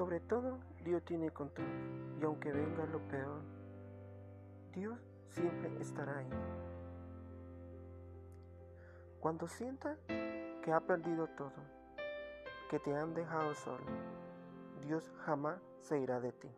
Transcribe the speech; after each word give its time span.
Sobre 0.00 0.18
todo, 0.18 0.56
Dios 0.82 1.04
tiene 1.04 1.30
control 1.30 1.68
y 2.18 2.24
aunque 2.24 2.50
venga 2.50 2.86
lo 2.86 3.00
peor, 3.00 3.42
Dios 4.72 4.98
siempre 5.26 5.78
estará 5.78 6.16
ahí. 6.16 6.30
Cuando 9.20 9.46
sienta 9.46 9.98
que 10.62 10.72
ha 10.72 10.80
perdido 10.80 11.26
todo, 11.36 11.52
que 12.70 12.78
te 12.78 12.96
han 12.96 13.12
dejado 13.12 13.54
solo, 13.54 13.84
Dios 14.86 15.12
jamás 15.26 15.60
se 15.80 15.98
irá 15.98 16.18
de 16.18 16.32
ti. 16.32 16.48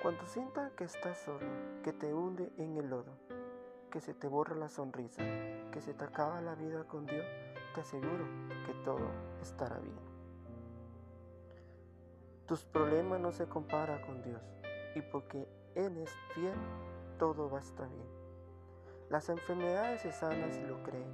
Cuando 0.00 0.24
sienta 0.26 0.70
que 0.76 0.84
estás 0.84 1.18
solo, 1.18 1.50
que 1.82 1.92
te 1.92 2.14
hunde 2.14 2.52
en 2.56 2.76
el 2.76 2.88
lodo, 2.88 3.18
que 3.90 4.00
se 4.00 4.14
te 4.14 4.28
borra 4.28 4.54
la 4.54 4.68
sonrisa, 4.68 5.24
que 5.72 5.80
se 5.80 5.92
te 5.92 6.04
acaba 6.04 6.40
la 6.40 6.54
vida 6.54 6.84
con 6.84 7.04
Dios, 7.04 7.26
te 7.74 7.80
aseguro 7.80 8.24
que 8.66 8.72
todo 8.84 9.10
estará 9.42 9.78
bien. 9.78 9.98
Tus 12.46 12.64
problemas 12.64 13.20
no 13.20 13.32
se 13.32 13.46
comparan 13.46 14.00
con 14.02 14.22
Dios 14.22 14.42
y 14.94 15.02
porque 15.02 15.46
Él 15.74 15.98
es 15.98 16.10
fiel, 16.34 16.54
todo 17.18 17.50
va 17.50 17.58
a 17.58 17.62
estar 17.62 17.88
bien. 17.88 18.08
Las 19.10 19.28
enfermedades 19.28 20.02
se 20.02 20.12
sanan 20.12 20.52
si 20.52 20.62
lo 20.62 20.82
crees. 20.82 21.06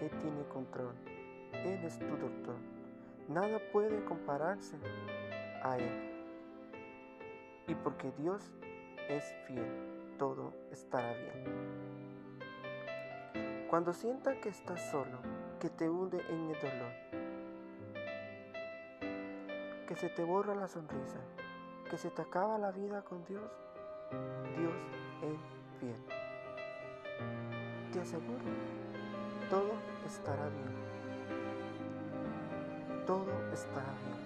Él 0.00 0.10
tiene 0.20 0.44
control. 0.48 0.94
Él 1.52 1.84
es 1.84 1.98
tu 1.98 2.16
doctor. 2.16 2.56
Nada 3.28 3.58
puede 3.72 4.04
compararse 4.04 4.76
a 5.62 5.76
Él. 5.78 6.10
Y 7.68 7.74
porque 7.74 8.10
Dios 8.18 8.50
es 9.08 9.24
fiel, 9.46 10.16
todo 10.18 10.52
estará 10.70 11.12
bien. 11.12 11.90
Cuando 13.68 13.92
sienta 13.92 14.40
que 14.40 14.48
estás 14.48 14.90
solo, 14.90 15.18
que 15.60 15.68
te 15.68 15.90
hunde 15.90 16.18
en 16.30 16.48
el 16.48 16.58
dolor, 16.58 16.92
que 19.86 19.94
se 19.94 20.08
te 20.08 20.24
borra 20.24 20.54
la 20.54 20.66
sonrisa, 20.66 21.20
que 21.90 21.98
se 21.98 22.10
te 22.10 22.22
acaba 22.22 22.56
la 22.56 22.72
vida 22.72 23.02
con 23.02 23.22
Dios, 23.26 23.44
Dios 24.56 24.72
es 25.22 25.38
fiel. 25.78 26.02
Te 27.92 28.00
aseguro, 28.00 28.40
todo 29.50 29.72
estará 30.06 30.48
bien. 30.48 30.80
Todo 33.06 33.52
estará 33.52 33.92
bien. 34.06 34.19